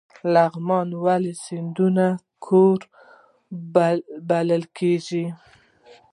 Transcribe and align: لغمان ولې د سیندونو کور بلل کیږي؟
لغمان 0.33 0.89
ولې 1.03 1.31
د 1.35 1.39
سیندونو 1.45 2.07
کور 2.45 2.79
بلل 4.27 4.63
کیږي؟ 4.77 5.25